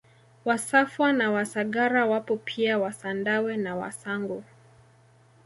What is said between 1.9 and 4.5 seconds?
wapo pia Wasandawe na Wasangu